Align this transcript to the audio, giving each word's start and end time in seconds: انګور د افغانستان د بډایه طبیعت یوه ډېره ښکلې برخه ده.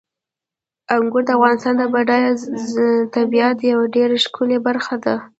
انګور 0.95 1.23
د 1.25 1.29
افغانستان 1.37 1.73
د 1.77 1.83
بډایه 1.93 2.31
طبیعت 3.15 3.57
یوه 3.71 3.85
ډېره 3.95 4.15
ښکلې 4.23 4.57
برخه 4.67 4.95
ده. 5.05 5.15